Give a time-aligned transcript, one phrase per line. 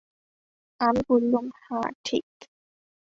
[0.79, 2.25] আমি বললুম, হাঁ ঠিক।